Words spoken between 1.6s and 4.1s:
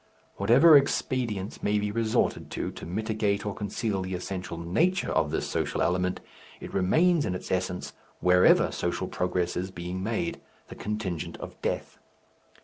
may be resorted to, to mitigate or conceal